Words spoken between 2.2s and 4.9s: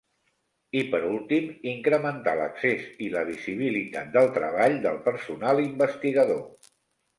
l'accés i la visibilitat del treball